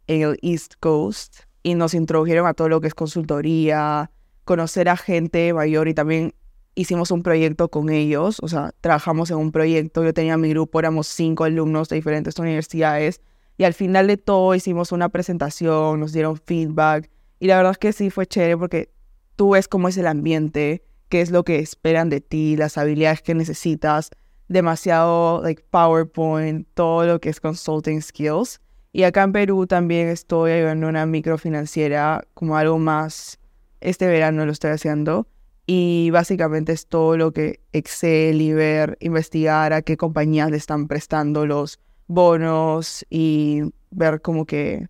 en 0.07 0.23
el 0.23 0.39
East 0.41 0.73
Coast 0.79 1.43
y 1.63 1.75
nos 1.75 1.93
introdujeron 1.93 2.45
a 2.47 2.53
todo 2.53 2.67
lo 2.67 2.81
que 2.81 2.87
es 2.87 2.95
consultoría, 2.95 4.11
conocer 4.43 4.89
a 4.89 4.97
gente 4.97 5.53
mayor 5.53 5.87
y 5.87 5.93
también 5.93 6.33
hicimos 6.75 7.11
un 7.11 7.23
proyecto 7.23 7.69
con 7.69 7.89
ellos, 7.89 8.37
o 8.41 8.47
sea, 8.47 8.71
trabajamos 8.81 9.31
en 9.31 9.37
un 9.37 9.51
proyecto, 9.51 10.03
yo 10.03 10.13
tenía 10.13 10.37
mi 10.37 10.49
grupo, 10.49 10.79
éramos 10.79 11.07
cinco 11.07 11.43
alumnos 11.43 11.89
de 11.89 11.97
diferentes 11.97 12.37
universidades 12.39 13.21
y 13.57 13.65
al 13.65 13.73
final 13.73 14.07
de 14.07 14.17
todo 14.17 14.55
hicimos 14.55 14.91
una 14.91 15.09
presentación, 15.09 15.99
nos 15.99 16.13
dieron 16.13 16.37
feedback. 16.37 17.09
Y 17.39 17.47
la 17.47 17.57
verdad 17.57 17.73
es 17.73 17.77
que 17.77 17.91
sí 17.91 18.09
fue 18.09 18.25
chévere 18.25 18.57
porque 18.57 18.89
tú 19.35 19.51
ves 19.51 19.67
cómo 19.67 19.89
es 19.89 19.97
el 19.97 20.07
ambiente, 20.07 20.81
qué 21.09 21.21
es 21.21 21.31
lo 21.31 21.43
que 21.43 21.59
esperan 21.59 22.09
de 22.09 22.21
ti, 22.21 22.55
las 22.55 22.77
habilidades 22.77 23.21
que 23.21 23.35
necesitas, 23.35 24.11
demasiado 24.47 25.41
like 25.43 25.63
PowerPoint, 25.69 26.67
todo 26.73 27.05
lo 27.05 27.19
que 27.19 27.29
es 27.29 27.41
consulting 27.41 28.01
skills. 28.01 28.61
Y 28.93 29.03
acá 29.03 29.23
en 29.23 29.33
Perú 29.33 29.67
también 29.67 30.07
estoy 30.07 30.51
ayudando 30.51 30.87
a 30.87 30.89
una 30.89 31.05
microfinanciera 31.05 32.25
como 32.33 32.55
algo 32.55 32.79
más, 32.79 33.39
este 33.81 34.07
verano 34.07 34.45
lo 34.45 34.51
estoy 34.51 34.71
haciendo. 34.71 35.27
Y 35.71 36.09
básicamente 36.09 36.71
es 36.71 36.87
todo 36.87 37.15
lo 37.15 37.31
que 37.31 37.59
Excel 37.73 38.41
y 38.41 38.53
ver, 38.53 38.97
investigar 39.01 39.71
a 39.71 39.83
qué 39.83 39.97
compañías 39.97 40.49
le 40.49 40.57
están 40.57 40.87
prestando 40.87 41.45
los 41.45 41.79
bonos 42.07 43.05
y 43.11 43.61
ver 43.91 44.19
como 44.19 44.47
que 44.47 44.87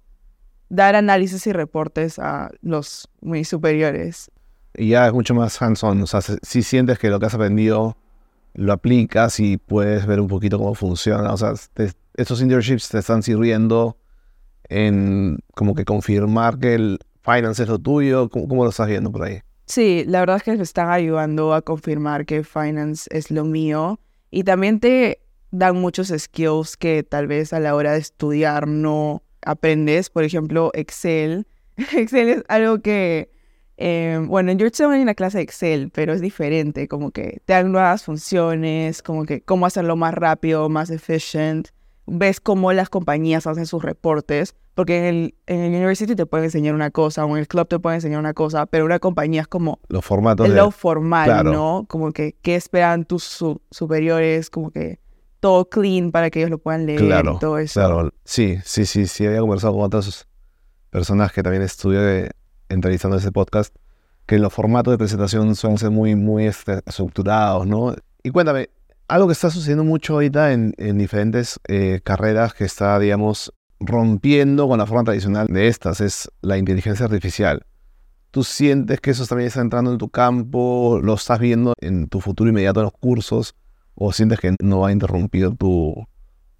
dar 0.70 0.96
análisis 0.96 1.46
y 1.48 1.52
reportes 1.52 2.18
a 2.18 2.50
los 2.62 3.10
muy 3.20 3.44
superiores. 3.44 4.32
Y 4.74 4.92
ya 4.92 5.06
es 5.06 5.12
mucho 5.12 5.34
más 5.36 5.62
hands-on, 5.62 6.02
o 6.02 6.08
sea, 6.08 6.22
si 6.22 6.64
sientes 6.64 6.98
que 6.98 7.10
lo 7.10 7.20
que 7.20 7.26
has 7.26 7.34
aprendido 7.34 7.98
lo 8.54 8.72
aplicas 8.72 9.42
y 9.42 9.58
puedes 9.58 10.06
ver 10.06 10.22
un 10.22 10.30
poquito 10.30 10.58
cómo 10.58 10.76
funciona, 10.76 11.34
o 11.34 11.38
sea, 11.38 11.56
estos 12.16 12.42
internships 12.42 12.88
te 12.88 13.00
están 13.00 13.22
sirviendo 13.22 13.98
en 14.70 15.40
como 15.56 15.76
que 15.76 15.84
confirmar 15.84 16.58
que 16.58 16.76
el 16.76 17.00
finance 17.22 17.64
es 17.64 17.68
lo 17.68 17.80
tuyo, 17.80 18.30
¿cómo, 18.30 18.48
cómo 18.48 18.64
lo 18.64 18.70
estás 18.70 18.88
viendo 18.88 19.12
por 19.12 19.24
ahí? 19.24 19.42
Sí, 19.70 20.04
la 20.08 20.22
verdad 20.22 20.38
es 20.38 20.44
que 20.44 20.58
me 20.58 20.64
están 20.64 20.90
ayudando 20.90 21.54
a 21.54 21.62
confirmar 21.62 22.26
que 22.26 22.44
finance 22.44 23.08
es 23.12 23.30
lo 23.30 23.46
mío 23.46 24.00
y 24.32 24.44
también 24.44 24.80
te 24.80 25.22
dan 25.52 25.80
muchos 25.80 26.08
skills 26.08 26.76
que 26.76 27.04
tal 27.04 27.28
vez 27.28 27.54
a 27.54 27.60
la 27.60 27.76
hora 27.76 27.92
de 27.92 28.00
estudiar 28.00 28.68
no 28.68 29.22
aprendes, 29.44 30.10
por 30.10 30.24
ejemplo, 30.24 30.72
Excel. 30.74 31.46
Excel 31.78 32.30
es 32.30 32.44
algo 32.48 32.80
que, 32.82 33.30
eh, 33.78 34.20
bueno, 34.26 34.52
en 34.52 34.58
Georgetown 34.58 34.92
hay 34.92 35.04
una 35.04 35.14
clase 35.14 35.38
de 35.38 35.44
Excel, 35.44 35.92
pero 35.92 36.14
es 36.14 36.22
diferente, 36.22 36.88
como 36.88 37.12
que 37.12 37.40
te 37.46 37.54
dan 37.54 37.72
nuevas 37.72 38.04
funciones, 38.04 39.04
como 39.04 39.26
que 39.26 39.42
cómo 39.42 39.68
hacerlo 39.68 39.96
más 39.96 40.16
rápido, 40.16 40.68
más 40.70 40.90
efficient. 40.90 41.68
Ves 42.08 42.42
cómo 42.42 42.74
las 42.74 42.90
compañías 42.90 43.46
hacen 43.46 43.68
sus 43.68 43.84
reportes, 43.84 44.56
porque 44.80 44.98
en 44.98 45.04
el, 45.04 45.36
en 45.48 45.60
el 45.60 45.72
university 45.72 46.16
te 46.16 46.26
pueden 46.26 46.46
enseñar 46.46 46.74
una 46.74 46.90
cosa, 46.90 47.26
o 47.26 47.32
en 47.36 47.40
el 47.40 47.50
club 47.50 47.68
te 47.68 47.80
pueden 47.80 47.96
enseñar 47.98 48.18
una 48.18 48.34
cosa, 48.34 48.66
pero 48.66 48.86
una 48.86 48.98
compañía 48.98 49.42
es 49.42 49.48
como... 49.50 49.82
Los 49.90 50.06
formatos. 50.06 50.48
lo 50.48 50.72
formal, 50.72 51.44
¿no? 51.44 51.84
Como 51.90 52.14
que, 52.14 52.38
¿qué 52.42 52.56
esperan 52.56 53.04
tus 53.04 53.44
superiores? 53.72 54.50
Como 54.50 54.72
que 54.72 55.02
todo 55.42 55.68
clean 55.68 56.14
para 56.14 56.30
que 56.30 56.40
ellos 56.40 56.50
lo 56.50 56.60
puedan 56.60 56.86
leer 56.86 57.02
claro, 57.02 57.34
y 57.36 57.40
todo 57.40 57.58
eso. 57.58 57.78
Claro, 57.78 58.14
sí, 58.24 58.58
sí, 58.64 58.86
sí, 58.86 59.06
sí. 59.08 59.26
Había 59.26 59.42
conversado 59.42 59.74
con 59.74 59.84
otras 59.84 60.30
personas 60.92 61.34
que 61.34 61.44
también 61.44 61.64
estudié 61.64 62.30
entrevistando 62.70 63.18
ese 63.18 63.34
podcast, 63.34 63.76
que 64.28 64.40
los 64.40 64.54
formatos 64.54 64.94
de 64.94 64.98
presentación 64.98 65.56
suelen 65.56 65.78
ser 65.78 65.92
muy, 65.92 66.16
muy 66.16 66.46
este, 66.46 66.80
estructurados, 66.86 67.68
¿no? 67.68 67.96
Y 68.24 68.30
cuéntame, 68.30 68.70
algo 69.10 69.28
que 69.28 69.34
está 69.34 69.50
sucediendo 69.50 69.84
mucho 69.84 70.14
ahorita 70.14 70.54
en, 70.54 70.74
en 70.78 70.98
diferentes 70.98 71.60
eh, 71.68 72.00
carreras 72.02 72.54
que 72.54 72.64
está, 72.64 72.98
digamos, 72.98 73.52
rompiendo 73.80 74.68
con 74.68 74.78
la 74.78 74.86
forma 74.86 75.04
tradicional 75.06 75.48
de 75.48 75.68
estas 75.68 76.02
es 76.02 76.30
la 76.42 76.58
inteligencia 76.58 77.06
artificial. 77.06 77.66
¿Tú 78.32 78.44
sientes 78.44 79.00
que 79.02 79.12
eso 79.12 79.26
también 79.26 79.48
está 79.48 79.62
entrando 79.62 79.92
en 79.92 79.98
tu 79.98 80.10
campo? 80.10 81.00
¿Lo 81.02 81.16
estás 81.16 81.40
viendo 81.40 81.74
en 81.80 82.08
tu 82.08 82.22
futuro 82.22 82.50
inmediato 82.50 82.82
en 82.82 82.86
los 82.86 82.94
cursos? 82.94 83.56
¿O 83.96 84.12
sientes 84.12 84.40
que 84.40 84.56
no 84.62 84.82
va 84.82 84.90
a 84.90 84.92
interrumpir 84.92 85.56
tu, 85.58 85.96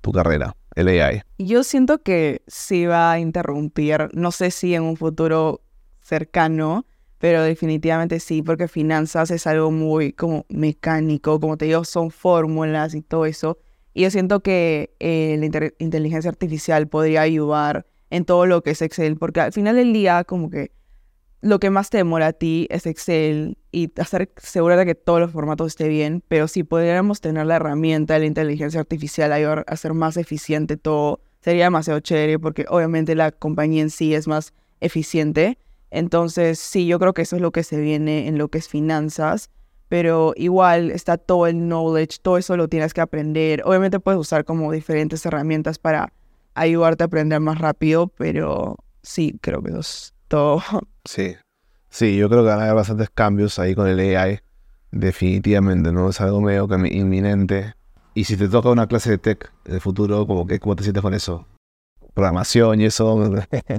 tu 0.02 0.12
carrera, 0.12 0.56
el 0.76 0.88
AI? 0.88 1.22
Yo 1.38 1.64
siento 1.64 2.02
que 2.02 2.42
sí 2.48 2.86
va 2.86 3.12
a 3.12 3.20
interrumpir, 3.20 4.10
no 4.14 4.32
sé 4.32 4.50
si 4.50 4.74
en 4.74 4.84
un 4.84 4.98
futuro 4.98 5.62
cercano, 6.02 6.86
pero 7.20 7.44
definitivamente 7.44 8.20
sí, 8.20 8.42
porque 8.42 8.68
finanzas 8.68 9.30
es 9.30 9.46
algo 9.46 9.72
muy 9.72 10.14
como 10.14 10.46
mecánico, 10.50 11.40
como 11.40 11.58
te 11.58 11.66
digo, 11.66 11.84
son 11.84 12.10
fórmulas 12.10 12.96
y 12.96 13.02
todo 13.02 13.26
eso. 13.26 13.60
Y 14.00 14.04
yo 14.04 14.12
siento 14.12 14.40
que 14.40 14.96
eh, 15.02 15.36
la 15.38 15.72
inteligencia 15.78 16.30
artificial 16.30 16.88
podría 16.88 17.20
ayudar 17.20 17.86
en 18.10 18.24
todo 18.24 18.46
lo 18.46 18.64
que 18.64 18.70
es 18.70 18.82
Excel, 18.82 19.18
porque 19.18 19.42
al 19.42 19.52
final 19.52 19.76
del 19.76 19.92
día 19.92 20.24
como 20.24 20.50
que 20.50 20.72
lo 21.42 21.60
que 21.60 21.70
más 21.70 21.90
te 21.90 21.98
demora 21.98 22.28
a 22.28 22.32
ti 22.32 22.66
es 22.70 22.86
Excel 22.86 23.58
y 23.74 23.92
estar 24.00 24.30
segura 24.38 24.78
de 24.78 24.86
que 24.86 24.96
todos 24.96 25.20
los 25.20 25.32
formatos 25.32 25.68
estén 25.68 25.90
bien, 25.90 26.24
pero 26.30 26.48
si 26.48 26.64
pudiéramos 26.64 27.20
tener 27.20 27.46
la 27.46 27.58
herramienta 27.58 28.14
de 28.14 28.22
la 28.22 28.26
inteligencia 28.28 28.80
artificial 28.80 29.34
a 29.34 29.66
hacer 29.68 29.94
más 29.94 30.16
eficiente 30.16 30.78
todo, 30.78 31.20
sería 31.42 31.66
demasiado 31.66 32.00
chévere 32.00 32.40
porque 32.40 32.66
obviamente 32.70 33.16
la 33.16 33.34
compañía 33.34 33.82
en 33.82 33.90
sí 33.90 34.16
es 34.16 34.30
más 34.30 34.54
eficiente. 34.80 35.58
Entonces, 35.92 36.58
sí, 36.58 36.88
yo 36.88 37.00
creo 37.00 37.14
que 37.14 37.24
eso 37.24 37.36
es 37.36 37.42
lo 37.42 37.52
que 37.52 37.64
se 37.64 37.82
viene 37.82 38.30
en 38.30 38.38
lo 38.38 38.48
que 38.48 38.60
es 38.60 38.70
finanzas, 38.70 39.50
pero 39.90 40.34
igual 40.38 40.92
está 40.92 41.18
todo 41.18 41.48
el 41.48 41.68
knowledge, 41.68 42.20
todo 42.22 42.38
eso 42.38 42.56
lo 42.56 42.68
tienes 42.68 42.94
que 42.94 43.02
aprender. 43.02 43.64
Obviamente 43.66 44.00
puedes 44.00 44.20
usar 44.20 44.46
como 44.46 44.72
diferentes 44.72 45.26
herramientas 45.26 45.80
para 45.80 46.14
ayudarte 46.54 47.04
a 47.04 47.08
aprender 47.08 47.40
más 47.40 47.58
rápido, 47.58 48.08
pero 48.08 48.78
sí, 49.02 49.38
creo 49.42 49.62
que 49.64 49.72
eso 49.72 49.80
es 49.80 50.14
todo. 50.28 50.62
Sí, 51.06 51.36
sí, 51.90 52.18
yo 52.18 52.30
creo 52.30 52.44
que 52.44 52.50
van 52.50 52.60
a 52.60 52.64
haber 52.64 52.76
bastantes 52.76 53.10
cambios 53.10 53.58
ahí 53.58 53.74
con 53.74 53.88
el 53.88 54.00
AI. 54.00 54.42
Definitivamente, 54.92 55.92
¿no? 55.92 56.10
Es 56.10 56.22
algo 56.22 56.40
medio 56.40 56.68
que 56.68 56.76
inminente. 56.76 57.74
Y 58.14 58.26
si 58.26 58.38
te 58.38 58.48
toca 58.48 58.70
una 58.70 58.86
clase 58.86 59.12
de 59.12 59.18
tech 59.18 59.52
el 59.66 59.82
futuro, 59.82 60.28
como 60.28 60.46
que, 60.46 60.60
¿cómo 60.60 60.76
te 60.76 60.84
sientes 60.84 61.02
con 61.02 61.16
eso? 61.16 61.48
Programación 62.14 62.82
y 62.82 62.86
eso. 62.86 63.16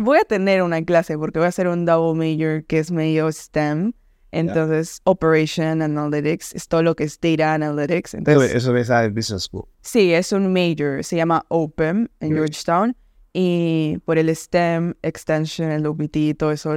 voy 0.01 0.19
a 0.19 0.25
tener 0.29 0.63
una 0.63 0.83
clase 0.83 1.17
porque 1.19 1.39
voy 1.39 1.47
a 1.47 1.51
hacer 1.51 1.69
un 1.69 1.85
double 1.85 2.19
major 2.19 2.65
que 2.65 2.79
es 2.81 2.91
medio 2.91 3.31
STEM. 3.31 3.93
Entonces, 4.33 5.01
Operation 5.05 5.83
Analytics 5.83 6.55
es 6.55 6.69
todo 6.69 6.83
lo 6.83 6.95
que 6.95 7.05
es 7.05 7.21
Data 7.21 7.55
Analytics. 7.55 8.15
Entonces, 8.15 8.55
eso 8.55 8.77
es 8.77 8.89
Business 9.15 9.43
School. 9.45 9.67
Sí, 9.81 10.13
es 10.13 10.33
un 10.33 10.53
major. 10.53 11.03
Se 11.03 11.17
llama 11.17 11.45
OPEM 11.49 12.09
en 12.21 12.33
Georgetown. 12.33 12.97
Y 13.33 13.99
por 14.05 14.19
el 14.19 14.35
STEM, 14.35 14.95
Extension, 15.03 15.71
el 15.71 15.87
OPT 15.87 16.17
y 16.17 16.35
todo 16.35 16.51
eso 16.51 16.77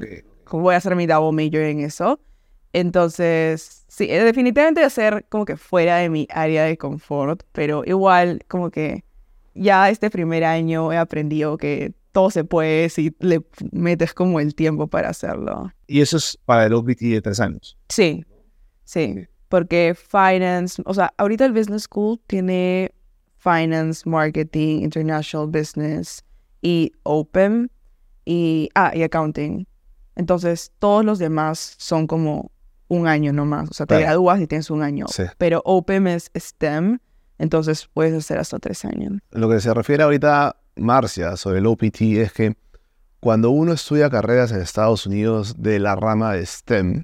voy 0.51 0.75
a 0.75 0.77
hacer 0.77 0.95
mi 0.95 1.07
double 1.07 1.31
major 1.31 1.63
en 1.63 1.79
eso. 1.79 2.19
Entonces, 2.74 3.86
sí, 3.88 4.07
eh, 4.10 4.24
definitivamente 4.24 4.83
hacer 4.83 5.25
como 5.29 5.45
que 5.45 5.57
fuera 5.57 5.98
de 5.98 6.10
mi 6.10 6.27
área 6.31 6.63
de 6.63 6.77
confort, 6.77 7.43
pero 7.51 7.83
igual 7.86 8.43
como 8.48 8.72
que 8.72 9.03
ya 9.53 9.89
este 9.89 10.10
primer 10.10 10.43
año 10.43 10.91
he 10.91 10.98
aprendido 10.98 11.57
que 11.57 11.93
todo 12.13 12.29
se 12.29 12.46
puede 12.46 12.88
si 12.89 13.13
le 13.20 13.41
metes 13.72 14.13
como 14.13 14.39
el 14.39 14.55
tiempo 14.55 14.88
para 14.88 15.10
hacerlo. 15.10 15.74
¿Y 15.88 16.00
eso 16.00 16.17
es 16.17 16.38
para 16.46 16.65
el 16.65 16.74
OPT 16.74 17.01
de 17.01 17.22
tres 17.22 17.39
años? 17.41 17.77
Sí, 17.89 18.24
sí, 18.86 19.27
porque 19.50 19.96
finance, 19.96 20.82
o 20.86 20.93
sea, 20.93 21.13
ahorita 21.17 21.46
el 21.46 21.51
Business 21.51 21.84
School 21.84 22.22
tiene 22.27 22.93
finance, 23.38 24.08
marketing, 24.08 24.84
international 24.84 25.48
business 25.48 26.24
y 26.62 26.93
open 27.03 27.70
y, 28.24 28.70
ah, 28.75 28.91
y 28.96 29.03
accounting. 29.03 29.67
Entonces, 30.15 30.72
todos 30.79 31.03
los 31.03 31.20
demás 31.20 31.75
son 31.79 32.08
como 32.08 32.51
un 32.88 33.08
año 33.08 33.34
nomás. 33.34 33.70
O 33.70 33.74
sea, 33.74 33.86
te 33.86 34.00
gradúas 34.00 34.39
y 34.39 34.48
tienes 34.48 34.70
un 34.70 34.84
año. 34.84 35.08
Pero 35.38 35.62
Open 35.65 36.08
es 36.08 36.32
STEM, 36.38 37.00
entonces 37.39 37.89
puedes 37.91 38.13
hacer 38.13 38.38
hasta 38.38 38.60
tres 38.60 38.86
años. 38.86 39.13
Lo 39.32 39.50
que 39.50 39.60
se 39.60 39.74
refiere 39.74 40.03
ahorita 40.03 40.55
Marcia 40.75 41.38
sobre 41.38 41.60
el 41.60 41.68
OPT 41.68 42.01
es 42.01 42.34
que 42.34 42.56
cuando 43.20 43.51
uno 43.51 43.74
estudia 43.74 44.10
carreras 44.10 44.51
en 44.51 44.62
Estados 44.62 45.06
Unidos 45.06 45.56
de 45.58 45.80
la 45.80 45.96
rama 45.96 46.34
de 46.34 46.46
STEM, 46.46 47.03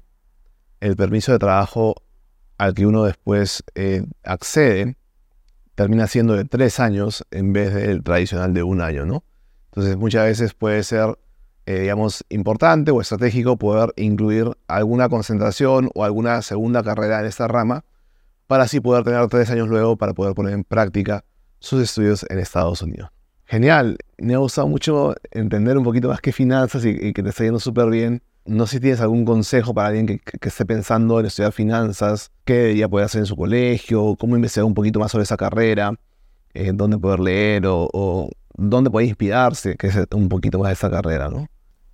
el 0.80 0.96
permiso 0.96 1.32
de 1.32 1.38
trabajo 1.38 1.94
al 2.58 2.74
que 2.74 2.86
uno 2.86 3.04
después 3.04 3.64
eh, 3.74 4.04
accede 4.22 4.96
termina 5.74 6.06
siendo 6.06 6.34
de 6.34 6.44
tres 6.44 6.78
años 6.78 7.24
en 7.30 7.52
vez 7.52 7.72
del 7.72 8.02
tradicional 8.02 8.52
de 8.52 8.62
un 8.62 8.82
año, 8.82 9.06
¿no? 9.06 9.24
Entonces 9.70 9.96
muchas 9.96 10.24
veces 10.26 10.52
puede 10.52 10.82
ser 10.82 11.16
eh, 11.66 11.82
digamos, 11.82 12.24
importante 12.30 12.90
o 12.90 13.00
estratégico 13.00 13.56
poder 13.56 13.92
incluir 13.96 14.50
alguna 14.66 15.08
concentración 15.08 15.90
o 15.94 16.04
alguna 16.04 16.42
segunda 16.42 16.82
carrera 16.82 17.20
en 17.20 17.26
esta 17.26 17.46
rama 17.46 17.84
para 18.46 18.64
así 18.64 18.80
poder 18.80 19.04
tener 19.04 19.26
tres 19.28 19.50
años 19.50 19.68
luego 19.68 19.96
para 19.96 20.12
poder 20.12 20.34
poner 20.34 20.54
en 20.54 20.64
práctica 20.64 21.24
sus 21.60 21.80
estudios 21.82 22.26
en 22.28 22.40
Estados 22.40 22.82
Unidos. 22.82 23.10
Genial, 23.50 23.98
me 24.16 24.34
ha 24.34 24.38
gustado 24.38 24.68
mucho 24.68 25.16
entender 25.32 25.76
un 25.76 25.82
poquito 25.82 26.06
más 26.06 26.20
qué 26.20 26.30
finanzas 26.30 26.84
y, 26.84 27.12
que 27.12 27.20
te 27.20 27.30
está 27.30 27.42
yendo 27.42 27.58
súper 27.58 27.90
bien. 27.90 28.22
No 28.44 28.64
sé 28.68 28.76
si 28.76 28.80
tienes 28.80 29.00
algún 29.00 29.24
consejo 29.24 29.74
para 29.74 29.88
alguien 29.88 30.06
que, 30.06 30.20
esté 30.40 30.64
pensando 30.64 31.18
en 31.18 31.26
estudiar 31.26 31.50
finanzas, 31.50 32.30
qué 32.44 32.54
debería 32.54 32.88
poder 32.88 33.06
hacer 33.06 33.18
en 33.18 33.26
su 33.26 33.34
colegio, 33.34 34.14
cómo 34.20 34.36
investigar 34.36 34.66
un 34.66 34.74
poquito 34.74 35.00
más 35.00 35.10
sobre 35.10 35.24
esa 35.24 35.36
carrera, 35.36 35.94
eh, 36.54 36.70
dónde 36.72 36.96
poder 36.96 37.18
leer 37.18 37.64
o, 37.66 38.30
dónde 38.54 38.88
puede 38.88 39.08
inspirarse, 39.08 39.76
que 39.76 39.88
es 39.88 39.98
un 40.14 40.28
poquito 40.28 40.60
más 40.60 40.68
de 40.68 40.74
esa 40.74 40.88
carrera, 40.88 41.28
¿no? 41.28 41.48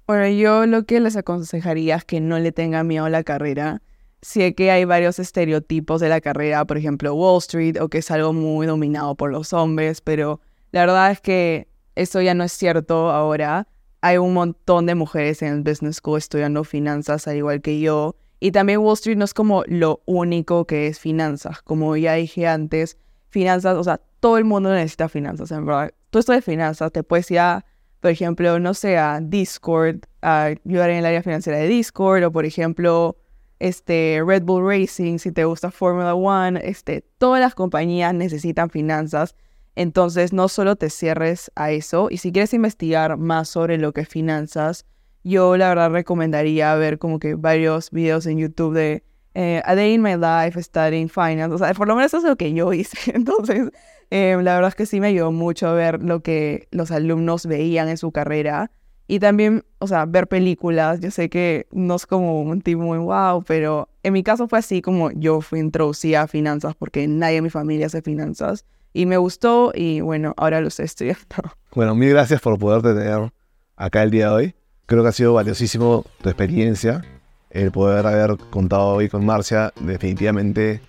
Bueno, 0.06 0.28
yo 0.28 0.66
lo 0.66 0.84
que 0.84 1.00
les 1.00 1.16
aconsejaría 1.16 1.96
es 1.96 2.04
que 2.04 2.20
no 2.20 2.38
le 2.38 2.52
tengan 2.52 2.86
miedo 2.86 3.06
a 3.06 3.10
la 3.10 3.22
carrera. 3.22 3.80
Sé 4.20 4.54
que 4.54 4.70
hay 4.70 4.84
varios 4.84 5.18
estereotipos 5.18 6.02
de 6.02 6.10
la 6.10 6.20
carrera, 6.20 6.66
por 6.66 6.76
ejemplo 6.76 7.14
Wall 7.14 7.38
Street, 7.38 7.80
o 7.80 7.88
que 7.88 7.98
es 7.98 8.10
algo 8.10 8.34
muy 8.34 8.66
dominado 8.66 9.14
por 9.14 9.30
los 9.32 9.54
hombres, 9.54 10.02
pero 10.02 10.42
la 10.72 10.80
verdad 10.80 11.10
es 11.10 11.20
que 11.20 11.68
eso 11.94 12.20
ya 12.20 12.34
no 12.34 12.44
es 12.44 12.52
cierto 12.52 13.10
ahora. 13.10 13.68
Hay 14.00 14.18
un 14.18 14.34
montón 14.34 14.86
de 14.86 14.94
mujeres 14.94 15.42
en 15.42 15.54
el 15.54 15.62
Business 15.62 15.96
School 15.96 16.18
estudiando 16.18 16.64
finanzas, 16.64 17.26
al 17.26 17.36
igual 17.36 17.62
que 17.62 17.80
yo. 17.80 18.16
Y 18.40 18.52
también 18.52 18.80
Wall 18.80 18.94
Street 18.94 19.16
no 19.16 19.24
es 19.24 19.34
como 19.34 19.64
lo 19.66 20.02
único 20.04 20.66
que 20.66 20.86
es 20.86 21.00
finanzas. 21.00 21.62
Como 21.62 21.96
ya 21.96 22.14
dije 22.14 22.46
antes, 22.46 22.98
finanzas, 23.30 23.76
o 23.76 23.84
sea, 23.84 24.00
todo 24.20 24.38
el 24.38 24.44
mundo 24.44 24.72
necesita 24.72 25.08
finanzas, 25.08 25.50
en 25.50 25.64
verdad. 25.64 25.92
Tú 26.10 26.18
estudias 26.18 26.44
finanzas, 26.44 26.92
te 26.92 27.02
puedes 27.02 27.30
ir 27.30 27.38
a 27.38 27.64
por 28.00 28.10
ejemplo, 28.10 28.60
no 28.60 28.72
sé, 28.74 28.98
a 28.98 29.20
Discord, 29.20 30.00
a 30.22 30.44
ayudar 30.44 30.90
en 30.90 30.98
el 30.98 31.06
área 31.06 31.22
financiera 31.24 31.58
de 31.58 31.66
Discord, 31.66 32.22
o 32.22 32.30
por 32.30 32.44
ejemplo, 32.44 33.16
este, 33.58 34.22
Red 34.24 34.42
Bull 34.44 34.64
Racing, 34.64 35.18
si 35.18 35.32
te 35.32 35.44
gusta 35.44 35.70
Formula 35.70 36.14
One, 36.14 36.60
este, 36.62 37.02
todas 37.18 37.40
las 37.40 37.56
compañías 37.56 38.14
necesitan 38.14 38.70
finanzas. 38.70 39.34
Entonces, 39.76 40.32
no 40.32 40.48
solo 40.48 40.76
te 40.76 40.90
cierres 40.90 41.52
a 41.54 41.70
eso. 41.70 42.08
Y 42.10 42.16
si 42.16 42.32
quieres 42.32 42.52
investigar 42.54 43.16
más 43.16 43.48
sobre 43.48 43.78
lo 43.78 43.92
que 43.92 44.04
finanzas, 44.04 44.86
yo 45.22 45.56
la 45.56 45.68
verdad 45.68 45.90
recomendaría 45.90 46.74
ver 46.76 46.98
como 46.98 47.18
que 47.18 47.34
varios 47.34 47.90
videos 47.90 48.26
en 48.26 48.38
YouTube 48.38 48.74
de 48.74 49.04
eh, 49.34 49.60
A 49.64 49.74
Day 49.74 49.94
in 49.94 50.02
My 50.02 50.16
Life 50.16 50.60
Studying 50.62 51.08
Finance. 51.08 51.54
O 51.54 51.58
sea, 51.58 51.74
por 51.74 51.86
lo 51.86 51.94
menos 51.94 52.10
eso 52.10 52.18
es 52.18 52.24
lo 52.24 52.36
que 52.36 52.52
yo 52.52 52.72
hice. 52.72 52.96
Entonces, 53.14 53.70
eh, 54.10 54.36
la 54.42 54.54
verdad 54.54 54.68
es 54.68 54.74
que 54.74 54.86
sí 54.86 54.98
me 54.98 55.08
ayudó 55.08 55.30
mucho 55.30 55.74
ver 55.74 56.02
lo 56.02 56.22
que 56.22 56.68
los 56.70 56.90
alumnos 56.90 57.46
veían 57.46 57.88
en 57.88 57.98
su 57.98 58.12
carrera 58.12 58.70
y 59.08 59.20
también, 59.20 59.64
o 59.78 59.86
sea, 59.86 60.06
ver 60.06 60.26
películas. 60.26 61.00
Yo 61.00 61.10
sé 61.10 61.28
que 61.28 61.66
no 61.70 61.96
es 61.96 62.06
como 62.06 62.40
un 62.40 62.60
tipo 62.60 62.82
muy 62.82 62.98
wow, 62.98 63.42
pero 63.44 63.88
en 64.02 64.12
mi 64.12 64.22
caso 64.22 64.48
fue 64.48 64.58
así 64.58 64.82
como 64.82 65.10
yo 65.12 65.40
fui 65.40 65.60
introducida 65.60 66.22
a 66.22 66.26
finanzas 66.26 66.74
porque 66.74 67.06
nadie 67.06 67.36
en 67.38 67.44
mi 67.44 67.50
familia 67.50 67.86
hace 67.86 68.02
finanzas. 68.02 68.64
Y 68.96 69.04
me 69.04 69.18
gustó 69.18 69.72
y 69.74 70.00
bueno, 70.00 70.32
ahora 70.38 70.62
lo 70.62 70.68
estoy 70.68 70.86
estudiando. 70.86 71.22
Bueno, 71.74 71.94
mil 71.94 72.08
gracias 72.08 72.40
por 72.40 72.58
poder 72.58 72.80
tener 72.80 73.30
acá 73.76 74.02
el 74.02 74.10
día 74.10 74.30
de 74.30 74.34
hoy. 74.34 74.54
Creo 74.86 75.02
que 75.02 75.10
ha 75.10 75.12
sido 75.12 75.34
valiosísimo 75.34 76.06
tu 76.22 76.30
experiencia. 76.30 77.04
El 77.50 77.70
poder 77.70 78.06
haber 78.06 78.38
contado 78.48 78.86
hoy 78.94 79.10
con 79.10 79.26
Marcia 79.26 79.74
definitivamente 79.78 80.80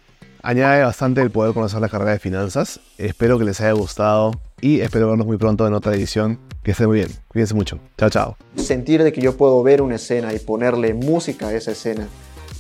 añade 0.42 0.86
bastante 0.86 1.22
el 1.22 1.30
poder 1.30 1.54
conocer 1.54 1.82
la 1.82 1.90
carrera 1.90 2.12
de 2.12 2.20
finanzas. 2.20 2.80
Espero 2.98 3.38
que 3.38 3.44
les 3.44 3.60
haya 3.60 3.74
gustado 3.74 4.32
y 4.62 4.80
espero 4.80 5.10
vernos 5.10 5.28
muy 5.28 5.36
pronto 5.36 5.68
en 5.68 5.74
otra 5.74 5.94
edición. 5.94 6.40
Que 6.64 6.72
esté 6.72 6.88
muy 6.88 7.00
bien. 7.00 7.10
Cuídense 7.28 7.54
mucho. 7.54 7.80
Chao, 7.98 8.10
chao. 8.10 8.38
Sentir 8.56 9.04
de 9.04 9.12
que 9.12 9.20
yo 9.20 9.36
puedo 9.36 9.62
ver 9.64 9.82
una 9.82 9.96
escena 9.96 10.34
y 10.34 10.40
ponerle 10.40 10.94
música 10.94 11.50
a 11.50 11.54
esa 11.54 11.72
escena, 11.72 12.08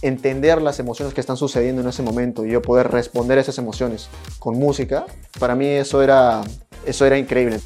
entender 0.01 0.61
las 0.61 0.79
emociones 0.79 1.13
que 1.13 1.21
están 1.21 1.37
sucediendo 1.37 1.81
en 1.81 1.87
ese 1.87 2.03
momento 2.03 2.45
y 2.45 2.51
yo 2.51 2.61
poder 2.61 2.89
responder 2.89 3.37
a 3.37 3.41
esas 3.41 3.57
emociones 3.57 4.09
con 4.39 4.57
música, 4.57 5.05
para 5.39 5.55
mí 5.55 5.65
eso 5.67 6.01
era, 6.01 6.41
eso 6.85 7.05
era 7.05 7.17
increíble. 7.17 7.59